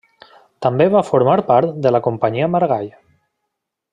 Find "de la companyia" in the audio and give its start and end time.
1.85-2.51